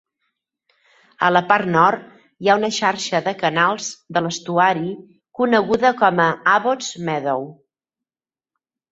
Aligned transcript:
A 1.25 1.27
la 1.33 1.41
part 1.49 1.67
nord, 1.73 2.05
hi 2.45 2.47
ha 2.47 2.55
una 2.61 2.69
xarxa 2.77 3.19
de 3.27 3.33
canals 3.41 3.89
de 4.17 4.23
l'estuari 4.27 4.89
coneguda 5.41 5.91
com 5.99 6.23
a 6.25 6.25
Abbotts 6.55 6.89
Meadow. 7.11 7.45